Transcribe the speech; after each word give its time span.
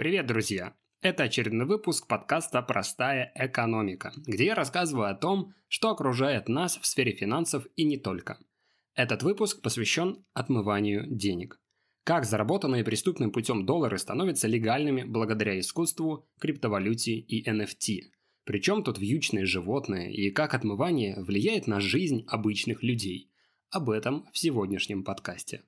Привет, 0.00 0.26
друзья! 0.26 0.74
Это 1.02 1.24
очередной 1.24 1.66
выпуск 1.66 2.06
подкаста 2.06 2.62
«Простая 2.62 3.32
экономика», 3.34 4.14
где 4.16 4.46
я 4.46 4.54
рассказываю 4.54 5.10
о 5.10 5.14
том, 5.14 5.52
что 5.68 5.90
окружает 5.90 6.48
нас 6.48 6.78
в 6.78 6.86
сфере 6.86 7.12
финансов 7.12 7.66
и 7.76 7.84
не 7.84 7.98
только. 7.98 8.38
Этот 8.94 9.22
выпуск 9.22 9.60
посвящен 9.60 10.24
отмыванию 10.32 11.04
денег. 11.06 11.60
Как 12.04 12.24
заработанные 12.24 12.82
преступным 12.82 13.30
путем 13.30 13.66
доллары 13.66 13.98
становятся 13.98 14.48
легальными 14.48 15.02
благодаря 15.02 15.60
искусству, 15.60 16.26
криптовалюте 16.40 17.16
и 17.16 17.46
NFT. 17.46 17.98
Причем 18.44 18.82
тут 18.82 18.98
вьючные 18.98 19.44
животные 19.44 20.14
и 20.14 20.30
как 20.30 20.54
отмывание 20.54 21.22
влияет 21.22 21.66
на 21.66 21.78
жизнь 21.78 22.24
обычных 22.26 22.82
людей. 22.82 23.30
Об 23.68 23.90
этом 23.90 24.26
в 24.32 24.38
сегодняшнем 24.38 25.04
подкасте. 25.04 25.62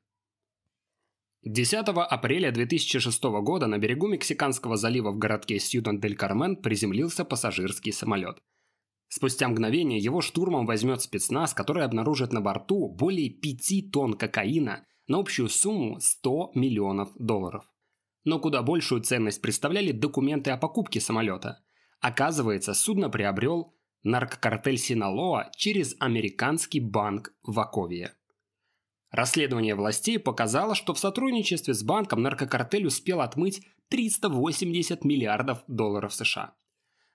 10 1.45 1.88
апреля 1.88 2.52
2006 2.52 3.22
года 3.43 3.66
на 3.66 3.79
берегу 3.79 4.06
Мексиканского 4.06 4.77
залива 4.77 5.11
в 5.11 5.18
городке 5.18 5.58
Сьюдан-дель-Кармен 5.58 6.54
приземлился 6.54 7.25
пассажирский 7.25 7.93
самолет. 7.93 8.39
Спустя 9.08 9.48
мгновение 9.48 9.98
его 9.98 10.20
штурмом 10.20 10.67
возьмет 10.67 11.03
спецназ, 11.03 11.53
который 11.53 11.84
обнаружит 11.84 12.32
на 12.32 12.40
борту 12.40 12.89
более 12.89 13.29
5 13.29 13.90
тонн 13.93 14.14
кокаина 14.14 14.86
на 15.08 15.18
общую 15.18 15.48
сумму 15.48 15.98
100 15.98 16.53
миллионов 16.54 17.11
долларов. 17.18 17.64
Но 18.22 18.39
куда 18.39 18.62
большую 18.62 19.03
ценность 19.03 19.43
представляли 19.43 19.90
документы 19.90 20.53
о 20.53 20.56
покупке 20.56 21.00
самолета. 21.00 21.64
Оказывается, 22.00 22.72
судно 22.72 23.11
приобрел 23.11 23.75
наркокартель 24.04 24.79
Синалоа 24.79 25.50
через 25.56 25.96
американский 25.98 26.79
банк 26.79 27.34
Ваковия. 27.43 28.14
Расследование 29.12 29.75
властей 29.75 30.18
показало, 30.18 30.75
что 30.75 30.94
в 30.94 30.98
сотрудничестве 30.98 31.75
с 31.75 31.82
банком 31.82 32.22
наркокартель 32.22 32.86
успел 32.86 33.20
отмыть 33.20 33.61
380 33.89 35.05
миллиардов 35.05 35.62
долларов 35.69 36.14
США. 36.14 36.55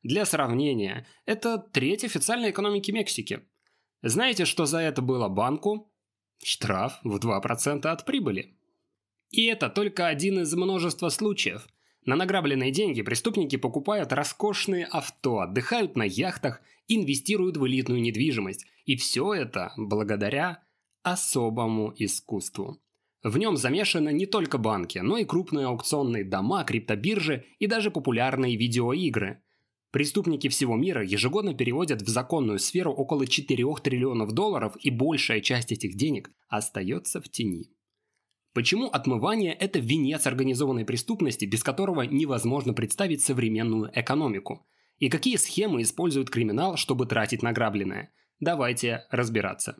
Для 0.04 0.26
сравнения, 0.26 1.08
это 1.26 1.58
треть 1.58 2.04
официальной 2.04 2.52
экономики 2.52 2.92
Мексики. 2.92 3.42
Знаете, 4.04 4.46
что 4.46 4.68
за 4.68 4.78
это 4.78 5.02
было 5.02 5.28
банку? 5.28 5.92
Штраф 6.44 7.00
в 7.04 7.18
2% 7.18 7.88
от 7.88 8.06
прибыли. 8.06 8.56
И 9.32 9.46
это 9.46 9.68
только 9.68 10.06
один 10.06 10.42
из 10.42 10.54
множества 10.54 11.10
случаев. 11.10 11.68
На 12.06 12.16
награбленные 12.16 12.72
деньги 12.72 13.02
преступники 13.02 13.56
покупают 13.56 14.14
роскошные 14.14 14.86
авто, 14.86 15.40
отдыхают 15.40 15.98
на 15.98 16.04
яхтах, 16.04 16.62
инвестируют 16.88 17.58
в 17.58 17.66
элитную 17.66 18.02
недвижимость. 18.02 18.68
И 18.86 18.96
все 18.96 19.34
это 19.34 19.74
благодаря 19.76 20.64
особому 21.12 21.94
искусству. 21.96 22.82
В 23.24 23.38
нем 23.38 23.58
замешаны 23.58 24.14
не 24.14 24.26
только 24.26 24.58
банки, 24.58 25.00
но 25.00 25.18
и 25.18 25.26
крупные 25.26 25.68
аукционные 25.68 26.24
дома, 26.24 26.64
криптобиржи 26.64 27.46
и 27.60 27.68
даже 27.68 27.92
популярные 27.92 28.56
видеоигры. 28.56 29.44
Преступники 29.92 30.50
всего 30.50 30.76
мира 30.76 31.04
ежегодно 31.04 31.54
переводят 31.54 32.02
в 32.02 32.08
законную 32.08 32.60
сферу 32.60 32.92
около 32.92 33.26
4 33.26 33.66
триллионов 33.84 34.34
долларов, 34.34 34.76
и 34.80 34.92
большая 34.92 35.42
часть 35.42 35.72
этих 35.72 35.96
денег 35.96 36.30
остается 36.48 37.22
в 37.22 37.30
тени. 37.30 37.72
Почему 38.54 38.88
отмывание– 38.88 39.54
это 39.60 39.80
венец 39.80 40.28
организованной 40.28 40.86
преступности, 40.86 41.46
без 41.46 41.64
которого 41.64 42.02
невозможно 42.04 42.74
представить 42.74 43.22
современную 43.22 43.92
экономику? 43.94 44.68
И 44.98 45.10
какие 45.10 45.38
схемы 45.38 45.84
использует 45.84 46.30
криминал, 46.30 46.76
чтобы 46.76 47.06
тратить 47.06 47.44
награбленное? 47.44 48.12
Давайте 48.40 49.06
разбираться. 49.10 49.78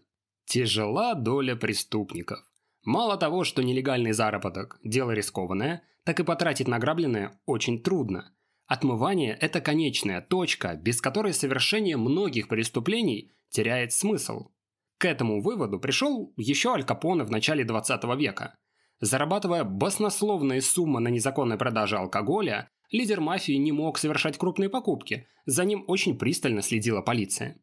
Тяжела 0.50 1.14
доля 1.14 1.58
преступников. 1.58 2.40
Мало 2.86 3.18
того, 3.18 3.44
что 3.44 3.64
нелегальный 3.64 4.14
заработок– 4.14 4.80
дело 4.84 5.12
рискованное, 5.12 5.84
так 6.06 6.22
и 6.22 6.24
потратить 6.24 6.70
награбленное 6.70 7.38
очень 7.46 7.84
трудно. 7.84 8.34
Отмывание– 8.66 9.38
это 9.42 9.60
конечная 9.60 10.22
точка, 10.22 10.76
без 10.76 11.02
которой 11.02 11.34
совершение 11.34 11.98
многих 11.98 12.48
преступлений 12.48 13.30
теряет 13.50 13.92
смысл. 13.92 14.52
К 15.00 15.04
этому 15.04 15.42
выводу 15.42 15.82
пришел 15.82 16.34
еще 16.38 16.72
Аль 16.72 16.86
Капоне 16.86 17.26
в 17.26 17.30
начале 17.30 17.66
20 17.66 18.06
века. 18.18 18.56
Зарабатывая 19.02 19.66
баснословные 19.66 20.62
суммы 20.62 21.02
на 21.02 21.10
незаконной 21.10 21.58
продаже 21.58 21.98
алкоголя, 21.98 22.70
лидер 22.90 23.20
мафии 23.20 23.58
не 23.58 23.74
мог 23.74 23.98
совершать 23.98 24.38
крупные 24.38 24.70
покупки, 24.70 25.28
за 25.46 25.66
ним 25.66 25.84
очень 25.88 26.18
пристально 26.18 26.62
следила 26.62 27.02
полиция. 27.02 27.60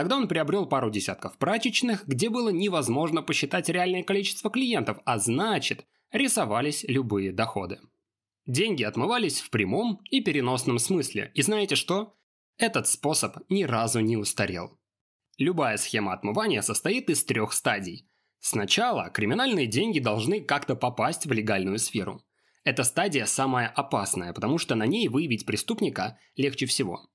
Тогда 0.00 0.16
он 0.16 0.28
приобрел 0.28 0.64
пару 0.64 0.90
десятков 0.90 1.36
прачечных, 1.36 2.06
где 2.06 2.30
было 2.30 2.48
невозможно 2.48 3.20
посчитать 3.20 3.68
реальное 3.68 4.02
количество 4.02 4.50
клиентов, 4.50 4.96
а 5.04 5.18
значит, 5.18 5.84
рисовались 6.10 6.84
любые 6.88 7.32
доходы. 7.32 7.80
Деньги 8.46 8.82
отмывались 8.82 9.42
в 9.42 9.50
прямом 9.50 10.00
и 10.10 10.22
переносном 10.22 10.78
смысле, 10.78 11.30
и 11.34 11.42
знаете 11.42 11.74
что? 11.74 12.14
Этот 12.56 12.88
способ 12.88 13.36
ни 13.50 13.64
разу 13.64 14.00
не 14.00 14.16
устарел. 14.16 14.80
Любая 15.36 15.76
схема 15.76 16.14
отмывания 16.14 16.62
состоит 16.62 17.10
из 17.10 17.22
трех 17.22 17.52
стадий. 17.52 18.08
Сначала 18.38 19.10
криминальные 19.10 19.66
деньги 19.66 20.00
должны 20.00 20.40
как-то 20.40 20.76
попасть 20.76 21.26
в 21.26 21.32
легальную 21.32 21.78
сферу. 21.78 22.24
Эта 22.64 22.84
стадия 22.84 23.26
самая 23.26 23.68
опасная, 23.68 24.32
потому 24.32 24.56
что 24.56 24.76
на 24.76 24.86
ней 24.86 25.08
выявить 25.08 25.44
преступника 25.44 26.18
легче 26.36 26.64
всего. 26.64 27.10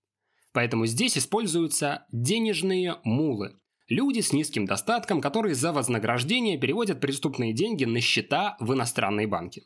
Поэтому 0.56 0.86
здесь 0.86 1.18
используются 1.18 2.06
денежные 2.14 2.96
мулы. 3.04 3.60
Люди 3.90 4.22
с 4.22 4.32
низким 4.32 4.66
достатком, 4.66 5.20
которые 5.20 5.54
за 5.54 5.74
вознаграждение 5.74 6.58
переводят 6.58 7.02
преступные 7.02 7.52
деньги 7.52 7.84
на 7.84 8.00
счета 8.00 8.56
в 8.62 8.74
иностранные 8.74 9.28
банки. 9.28 9.66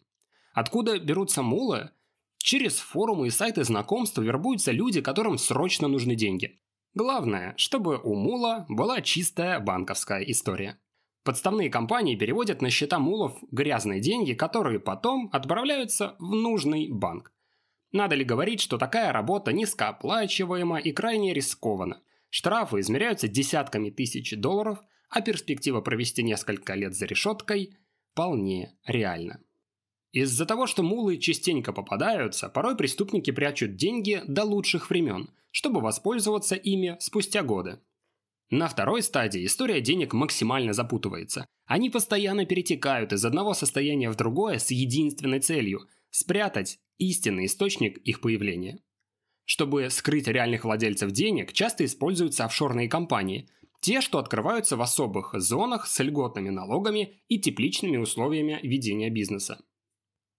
Откуда 0.51 0.97
берутся 0.97 1.43
мулы? 1.43 1.91
Через 2.39 2.79
форумы 2.79 3.27
и 3.27 3.29
сайты 3.29 3.63
знакомств 3.65 4.17
вербуются 4.17 4.71
люди, 4.71 4.99
которым 4.99 5.37
срочно 5.37 5.87
нужны 5.87 6.15
деньги. 6.15 6.59
Главное, 6.95 7.53
чтобы 7.55 8.01
у 8.03 8.15
мула 8.15 8.65
была 8.67 9.01
чистая 9.01 9.59
банковская 9.59 10.23
история. 10.23 10.79
Подставные 11.23 11.69
компании 11.69 12.15
переводят 12.15 12.63
на 12.63 12.71
счета 12.71 12.97
мулов 12.97 13.37
грязные 13.51 14.01
деньги, 14.01 14.33
которые 14.33 14.79
потом 14.79 15.29
отправляются 15.33 16.15
в 16.17 16.33
нужный 16.33 16.89
банк. 16.89 17.31
Надо 17.91 18.15
ли 18.15 18.23
говорить, 18.23 18.61
что 18.61 18.77
такая 18.77 19.11
работа 19.11 19.51
низкооплачиваема 19.51 20.79
и 20.79 20.91
крайне 20.91 21.33
рискована? 21.33 22.01
Штрафы 22.29 22.81
измеряются 22.81 23.27
десятками 23.27 23.89
тысяч 23.89 24.35
долларов, 24.37 24.79
а 25.09 25.21
перспектива 25.21 25.81
провести 25.81 26.21
несколько 26.21 26.75
лет 26.75 26.93
за 26.93 27.07
решеткой 27.07 27.75
вполне 28.11 28.77
реальна. 28.85 29.41
Из-за 30.11 30.45
того, 30.45 30.67
что 30.67 30.83
мулы 30.83 31.17
частенько 31.17 31.73
попадаются, 31.73 32.49
порой 32.49 32.75
преступники 32.75 33.31
прячут 33.31 33.75
деньги 33.75 34.21
до 34.27 34.43
лучших 34.43 34.89
времен, 34.89 35.29
чтобы 35.51 35.81
воспользоваться 35.81 36.55
ими 36.55 36.97
спустя 36.99 37.41
годы. 37.41 37.79
На 38.51 38.67
второй 38.67 39.03
стадии 39.03 39.45
история 39.45 39.81
денег 39.81 40.13
максимально 40.13 40.73
запутывается. 40.73 41.45
Они 41.65 41.91
постоянно 41.91 42.45
перетекают 42.45 43.13
из 43.13 43.23
одного 43.23 43.53
состояния 43.53 44.09
в 44.09 44.15
другое 44.15 44.59
с 44.59 44.69
единственной 44.69 45.39
целью– 45.39 45.87
спрятать 46.11 46.79
истинный 46.97 47.45
источник 47.45 47.97
их 47.99 48.21
появления. 48.21 48.81
Чтобы 49.45 49.89
скрыть 49.89 50.27
реальных 50.27 50.63
владельцев 50.63 51.11
денег, 51.11 51.53
часто 51.53 51.83
используются 51.83 52.45
офшорные 52.45 52.87
компании, 52.87 53.49
те, 53.81 54.01
что 54.01 54.19
открываются 54.19 54.77
в 54.77 54.81
особых 54.81 55.33
зонах 55.39 55.87
с 55.87 56.03
льготными 56.03 56.49
налогами 56.49 57.23
и 57.29 57.39
тепличными 57.39 57.97
условиями 57.97 58.59
ведения 58.61 59.09
бизнеса. 59.09 59.63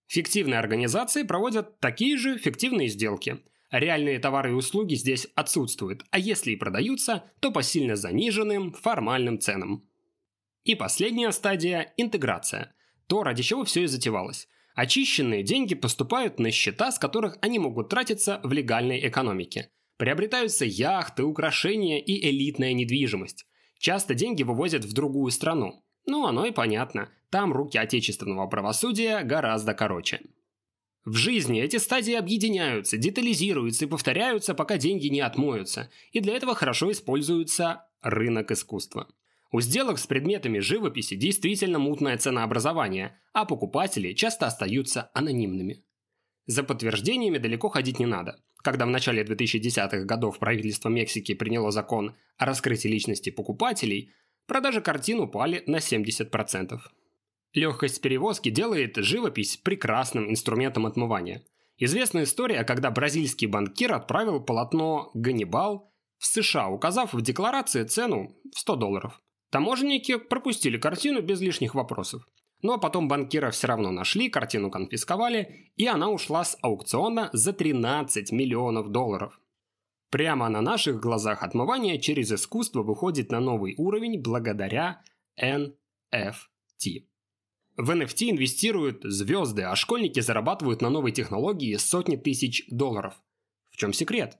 Фиктивные 0.07 0.59
организации 0.59 1.23
проводят 1.23 1.79
такие 1.79 2.17
же 2.17 2.37
фиктивные 2.37 2.87
сделки. 2.87 3.41
Реальные 3.71 4.19
товары 4.19 4.51
и 4.51 4.53
услуги 4.53 4.95
здесь 4.95 5.27
отсутствуют, 5.35 6.05
а 6.11 6.19
если 6.19 6.51
и 6.51 6.57
продаются, 6.57 7.23
то 7.39 7.51
по 7.51 7.63
сильно 7.63 7.95
заниженным 7.95 8.73
формальным 8.73 9.39
ценам. 9.39 9.87
И 10.63 10.75
последняя 10.75 11.31
стадия– 11.31 11.93
интеграция. 11.97 12.75
То, 13.07 13.23
ради 13.23 13.41
чего 13.41 13.63
все 13.63 13.83
и 13.83 13.87
затевалось– 13.87 14.47
Очищенные 14.75 15.43
деньги 15.43 15.75
поступают 15.75 16.39
на 16.39 16.51
счета, 16.51 16.91
с 16.91 16.99
которых 16.99 17.37
они 17.41 17.59
могут 17.59 17.89
тратиться 17.89 18.39
в 18.43 18.51
легальной 18.53 19.07
экономике. 19.07 19.69
Приобретаются 19.97 20.65
яхты, 20.65 21.23
украшения 21.23 21.99
и 21.99 22.29
элитная 22.29 22.73
недвижимость. 22.73 23.45
Часто 23.79 24.13
деньги 24.13 24.43
вывозят 24.43 24.85
в 24.85 24.93
другую 24.93 25.31
страну. 25.31 25.83
Ну, 26.05 26.25
оно 26.25 26.45
и 26.45 26.51
понятно. 26.51 27.09
Там 27.29 27.53
руки 27.53 27.77
отечественного 27.77 28.47
правосудия 28.47 29.21
гораздо 29.23 29.73
короче. 29.73 30.21
В 31.03 31.15
жизни 31.15 31.61
эти 31.61 31.77
стадии 31.77 32.13
объединяются, 32.13 32.97
детализируются 32.97 33.85
и 33.85 33.87
повторяются, 33.87 34.53
пока 34.53 34.77
деньги 34.77 35.07
не 35.07 35.21
отмоются. 35.21 35.89
И 36.11 36.19
для 36.19 36.35
этого 36.35 36.53
хорошо 36.53 36.91
используется 36.91 37.87
рынок 38.01 38.51
искусства. 38.51 39.07
У 39.53 39.59
сделок 39.59 39.99
с 39.99 40.07
предметами 40.07 40.59
живописи 40.59 41.15
действительно 41.15 41.77
мутное 41.77 42.17
ценообразование, 42.17 43.19
а 43.33 43.43
покупатели 43.45 44.13
часто 44.13 44.47
остаются 44.47 45.11
анонимными. 45.13 45.83
За 46.45 46.63
подтверждениями 46.63 47.37
далеко 47.37 47.67
ходить 47.67 47.99
не 47.99 48.05
надо. 48.05 48.41
Когда 48.63 48.85
в 48.85 48.89
начале 48.89 49.23
2010-х 49.23 50.05
годов 50.05 50.39
правительство 50.39 50.87
Мексики 50.87 51.33
приняло 51.33 51.71
закон 51.71 52.15
о 52.37 52.45
раскрытии 52.45 52.87
личности 52.87 53.29
покупателей, 53.29 54.13
продажи 54.47 54.79
картин 54.79 55.19
упали 55.19 55.63
на 55.67 55.77
70%. 55.77 56.79
Легкость 57.53 58.01
перевозки 58.01 58.49
делает 58.49 58.95
живопись 58.95 59.57
прекрасным 59.57 60.29
инструментом 60.29 60.85
отмывания. 60.85 61.43
Известна 61.77 62.23
история, 62.23 62.63
когда 62.63 62.89
бразильский 62.89 63.47
банкир 63.47 63.93
отправил 63.93 64.39
полотно 64.39 65.11
«Ганнибал» 65.13 65.91
в 66.19 66.25
США, 66.25 66.69
указав 66.69 67.13
в 67.13 67.21
декларации 67.21 67.83
цену 67.83 68.37
в 68.53 68.59
100 68.59 68.75
долларов. 68.77 69.21
Таможенники 69.51 70.17
пропустили 70.17 70.77
картину 70.77 71.21
без 71.21 71.41
лишних 71.41 71.75
вопросов. 71.75 72.25
Ну 72.61 72.73
а 72.73 72.77
потом 72.77 73.07
банкира 73.07 73.51
все 73.51 73.67
равно 73.67 73.91
нашли, 73.91 74.29
картину 74.29 74.71
конфисковали, 74.71 75.71
и 75.75 75.85
она 75.87 76.09
ушла 76.09 76.45
с 76.45 76.57
аукциона 76.61 77.29
за 77.33 77.51
13 77.51 78.31
миллионов 78.31 78.89
долларов. 78.89 79.39
Прямо 80.09 80.47
на 80.47 80.61
наших 80.61 81.01
глазах 81.01 81.43
отмывание 81.43 81.99
через 81.99 82.31
искусство 82.31 82.81
выходит 82.81 83.31
на 83.31 83.41
новый 83.41 83.75
уровень 83.77 84.21
благодаря 84.21 85.01
NFT. 85.37 87.07
В 87.75 87.89
NFT 87.89 88.29
инвестируют 88.29 89.03
звезды, 89.03 89.63
а 89.63 89.75
школьники 89.75 90.21
зарабатывают 90.21 90.81
на 90.81 90.89
новой 90.89 91.11
технологии 91.11 91.75
сотни 91.75 92.15
тысяч 92.15 92.63
долларов. 92.69 93.15
В 93.69 93.77
чем 93.77 93.91
секрет? 93.91 94.37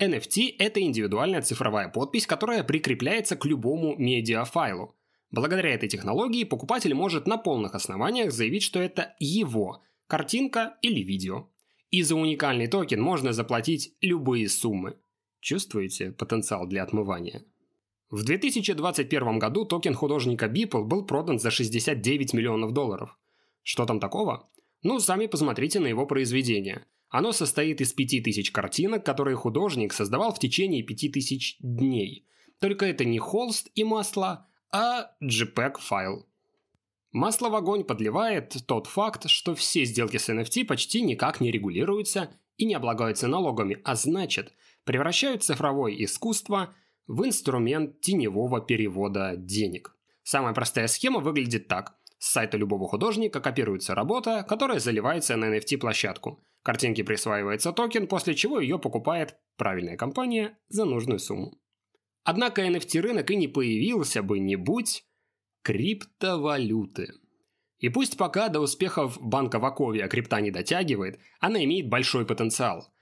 NFT– 0.00 0.54
это 0.58 0.80
индивидуальная 0.80 1.42
цифровая 1.42 1.88
подпись, 1.88 2.26
которая 2.26 2.62
прикрепляется 2.62 3.36
к 3.36 3.44
любому 3.44 3.96
медиафайлу. 3.96 4.94
Благодаря 5.30 5.74
этой 5.74 5.88
технологии 5.88 6.44
покупатель 6.44 6.94
может 6.94 7.26
на 7.26 7.36
полных 7.36 7.74
основаниях 7.74 8.32
заявить, 8.32 8.62
что 8.62 8.80
это 8.80 9.14
его 9.18 9.82
картинка 10.06 10.76
или 10.82 11.00
видео. 11.00 11.48
И 11.90 12.02
за 12.02 12.14
уникальный 12.14 12.68
токен 12.68 13.00
можно 13.00 13.32
заплатить 13.32 13.94
любые 14.00 14.48
суммы. 14.48 14.96
Чувствуете 15.40 16.12
потенциал 16.12 16.66
для 16.66 16.82
отмывания? 16.82 17.44
В 18.10 18.24
2021 18.24 19.38
году 19.38 19.64
токен 19.64 19.94
художника 19.94 20.46
Beeple 20.46 20.84
был 20.84 21.04
продан 21.04 21.38
за 21.38 21.50
69 21.50 22.32
миллионов 22.34 22.72
долларов. 22.72 23.18
Что 23.62 23.84
там 23.84 24.00
такого? 24.00 24.48
Ну, 24.82 25.00
сами 25.00 25.26
посмотрите 25.26 25.80
на 25.80 25.86
его 25.86 26.06
произведение. 26.06 26.86
Оно 27.08 27.32
состоит 27.32 27.80
из 27.80 27.92
5000 27.92 28.50
картинок, 28.50 29.04
которые 29.04 29.36
художник 29.36 29.92
создавал 29.92 30.34
в 30.34 30.38
течение 30.38 30.82
5000 30.82 31.56
дней. 31.60 32.26
Только 32.60 32.86
это 32.86 33.04
не 33.04 33.18
холст 33.18 33.68
и 33.74 33.84
масло, 33.84 34.48
а 34.70 35.12
JPEG-файл. 35.22 36.26
Масло 37.12 37.48
в 37.48 37.54
огонь 37.54 37.84
подливает 37.84 38.56
тот 38.66 38.86
факт, 38.86 39.28
что 39.28 39.54
все 39.54 39.84
сделки 39.84 40.18
с 40.18 40.28
NFT 40.28 40.66
почти 40.66 41.00
никак 41.00 41.40
не 41.40 41.50
регулируются 41.50 42.30
и 42.56 42.66
не 42.66 42.74
облагаются 42.74 43.28
налогами, 43.28 43.80
а 43.84 43.94
значит, 43.94 44.52
превращают 44.84 45.44
цифровое 45.44 45.92
искусство– 45.94 46.74
в 47.08 47.24
инструмент 47.24 48.00
теневого 48.00 48.60
перевода 48.60 49.34
денег. 49.36 49.96
Самая 50.22 50.52
простая 50.52 50.86
схема 50.86 51.20
выглядит 51.20 51.66
так. 51.66 51.96
С 52.18 52.32
сайта 52.32 52.58
любого 52.58 52.86
художника 52.86 53.40
копируется 53.40 53.94
работа, 53.94 54.44
которая 54.46 54.78
заливается 54.78 55.36
на 55.36 55.56
NFT-площадку. 55.56 56.44
Картинке 56.62 57.04
присваивается 57.04 57.72
токен, 57.72 58.06
после 58.06 58.34
чего 58.34 58.60
ее 58.60 58.78
покупает 58.78 59.36
правильная 59.56 59.96
компания 59.96 60.58
за 60.68 60.84
нужную 60.84 61.18
сумму. 61.18 61.58
Однако 62.24 62.66
NFT-рынок 62.66 63.30
и 63.30 63.36
не 63.36 63.48
появился 63.48 64.22
бы 64.22 64.38
не 64.38 64.56
будь 64.56 65.04
криптовалюты. 65.62 67.14
И 67.78 67.88
пусть 67.88 68.16
пока 68.16 68.48
до 68.48 68.60
успехов 68.60 69.18
банка 69.20 69.58
Ваковия 69.58 70.08
крипта 70.08 70.40
не 70.40 70.50
дотягивает, 70.50 71.20
она 71.40 71.62
имеет 71.64 71.88
большой 71.88 72.26
потенциал. 72.26 72.92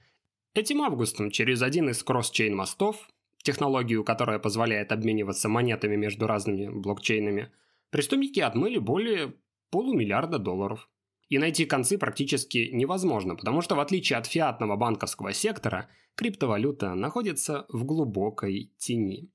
Этим 0.55 0.83
августом 0.83 1.31
через 1.31 1.63
один 1.63 1.89
из 1.91 2.03
кросс-чейн 2.03 2.55
мостов 2.55 3.09
технологию, 3.43 4.05
которая 4.05 4.39
позволяет 4.39 4.93
обмениваться 4.93 5.49
монетами 5.49 5.97
между 5.97 6.27
разными 6.27 6.69
блокчейнами, 6.69 7.53
преступники 7.91 8.41
отмыли 8.41 8.79
более 8.79 9.35
полумиллиарда 9.71 10.39
долларов. 10.39 10.89
И 11.29 11.39
найти 11.39 11.65
концы 11.65 11.99
практически 11.99 12.71
невозможно, 12.73 13.35
потому 13.35 13.61
что 13.61 13.75
в 13.75 13.81
отличие 13.81 14.19
от 14.19 14.27
фиатного 14.27 14.77
банковского 14.77 15.33
сектора, 15.33 15.89
криптовалюта 16.15 16.95
находится 16.95 17.67
в 17.69 17.85
глубокой 17.85 18.73
тени. 18.79 19.31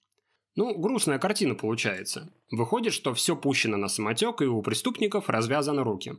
Ну, 0.55 0.77
грустная 0.77 1.19
картина 1.19 1.55
получается. 1.55 2.33
Выходит, 2.49 2.93
что 2.93 3.13
все 3.13 3.35
пущено 3.35 3.77
на 3.77 3.87
самотек, 3.87 4.41
и 4.41 4.45
у 4.45 4.61
преступников 4.61 5.29
развязаны 5.29 5.83
руки. 5.83 6.13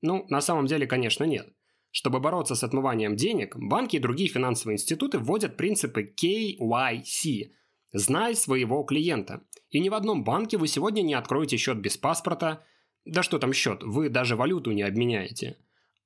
Ну, 0.00 0.26
на 0.28 0.40
самом 0.40 0.66
деле, 0.66 0.86
конечно, 0.86 1.24
нет. 1.24 1.52
Чтобы 1.90 2.20
бороться 2.20 2.54
с 2.54 2.64
отмыванием 2.64 3.16
денег, 3.16 3.56
банки 3.56 3.96
и 3.96 4.00
другие 4.00 4.28
финансовые 4.28 4.76
институты 4.76 5.18
вводят 5.18 5.56
принципы 5.56 6.02
KYC– 6.02 7.50
«Знай 7.92 8.34
своего 8.34 8.82
клиента». 8.84 9.42
И 9.70 9.78
ни 9.78 9.88
в 9.88 9.94
одном 9.94 10.24
банке 10.24 10.56
вы 10.56 10.66
сегодня 10.66 11.02
не 11.02 11.14
откроете 11.14 11.56
счет 11.58 11.78
без 11.78 11.98
паспорта. 11.98 12.64
Да 13.04 13.22
что 13.22 13.38
там 13.38 13.52
счет, 13.52 13.82
вы 13.82 14.08
даже 14.08 14.36
валюту 14.36 14.72
не 14.72 14.82
обменяете. 14.82 15.56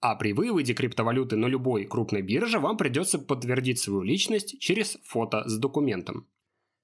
А 0.00 0.14
при 0.14 0.32
выводе 0.32 0.74
криптовалюты 0.74 1.36
на 1.36 1.46
любой 1.46 1.84
крупной 1.84 2.22
бирже 2.22 2.58
вам 2.58 2.76
придется 2.76 3.18
подтвердить 3.18 3.78
свою 3.78 4.02
личность 4.02 4.58
через 4.60 4.98
фото 5.04 5.48
с 5.48 5.58
документом. 5.58 6.26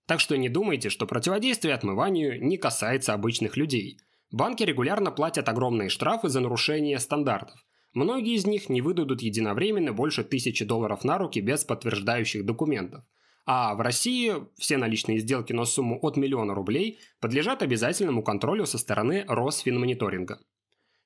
Так 0.06 0.20
что 0.20 0.36
не 0.36 0.48
думайте, 0.48 0.90
что 0.90 1.06
противодействие 1.06 1.74
отмыванию 1.74 2.42
не 2.44 2.56
касается 2.56 3.14
обычных 3.14 3.56
людей. 3.56 3.98
Банки 4.30 4.62
регулярно 4.62 5.10
платят 5.10 5.48
огромные 5.48 5.88
штрафы 5.88 6.28
за 6.28 6.40
нарушение 6.40 6.98
стандартов. 6.98 7.64
Многие 7.92 8.34
из 8.34 8.46
них 8.46 8.68
не 8.68 8.80
выдадут 8.80 9.20
единовременно 9.20 9.92
больше 9.92 10.24
тысячи 10.24 10.64
долларов 10.64 11.04
на 11.04 11.18
руки 11.18 11.40
без 11.40 11.64
подтверждающих 11.64 12.44
документов. 12.44 13.04
А 13.44 13.74
в 13.74 13.80
России 13.80 14.34
все 14.56 14.76
наличные 14.76 15.18
сделки 15.18 15.52
на 15.52 15.64
сумму 15.64 15.98
от 16.02 16.16
миллиона 16.16 16.54
рублей 16.54 16.98
подлежат 17.20 17.62
обязательному 17.62 18.22
контролю 18.22 18.66
со 18.66 18.78
стороны 18.78 19.24
Росфинмониторинга. 19.26 20.40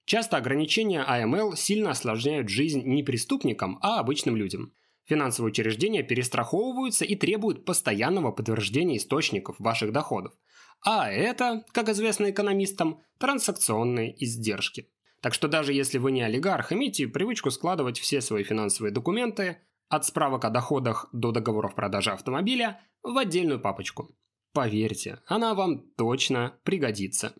Часто 0.05 0.37
ограничения 0.37 1.03
АМЛ 1.03 1.57
сильно 1.57 1.91
осложняют 1.91 2.49
жизнь 2.49 2.83
не 2.85 3.03
преступникам, 3.03 3.79
а 3.81 3.99
обычным 3.99 4.37
людям. 4.37 4.73
Финансовые 5.05 5.51
учреждения 5.51 6.03
перестраховываются 6.03 7.05
и 7.05 7.17
требуют 7.17 7.65
постоянного 7.65 8.33
подтверждения 8.33 8.99
источников 8.99 9.57
ваших 9.59 9.93
доходов. 9.93 10.35
А 10.85 11.11
это, 11.11 11.65
как 11.73 11.89
известно 11.89 12.31
экономистам, 12.31 13.01
транзакционные 13.19 14.15
издержки. 14.23 14.89
Так 15.21 15.33
что 15.35 15.49
даже 15.49 15.73
если 15.73 15.99
вы 15.99 16.13
не 16.13 16.23
олигарх, 16.23 16.73
имейте 16.73 17.09
привычку 17.09 17.51
складывать 17.51 17.99
все 17.99 18.21
свои 18.21 18.45
финансовые 18.45 18.93
документы, 18.93 19.59
от 19.89 20.05
справок 20.07 20.45
о 20.45 20.51
доходах 20.51 21.09
до 21.13 21.33
договоров 21.33 21.75
продажи 21.75 22.11
автомобиля, 22.11 22.81
в 23.03 23.17
отдельную 23.17 23.61
папочку. 23.61 24.17
Поверьте, 24.53 25.21
она 25.27 25.55
вам 25.55 25.81
точно 25.97 26.59
пригодится. 26.65 27.35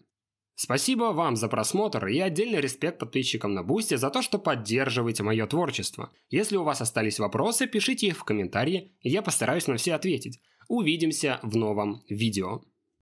Спасибо 0.55 1.13
вам 1.13 1.37
за 1.37 1.49
просмотр 1.49 2.07
и 2.07 2.19
отдельный 2.19 2.61
респект 2.61 2.99
подписчикам 2.99 3.53
на 3.53 3.63
Бусте 3.63 3.99
за 3.99 4.11
то, 4.11 4.23
что 4.23 4.39
поддерживаете 4.39 5.23
мое 5.23 5.47
творчество. 5.47 6.11
Если 6.31 6.57
у 6.57 6.63
вас 6.63 6.81
остались 6.81 7.19
вопросы, 7.19 7.67
пишите 7.67 8.07
их 8.07 8.17
в 8.17 8.25
комментарии, 8.25 8.97
я 9.03 9.21
постараюсь 9.21 9.67
на 9.67 9.77
все 9.77 9.95
ответить. 9.95 10.41
Увидимся 10.69 11.41
в 11.43 11.57
новом 11.57 12.03
видео. 12.09 12.63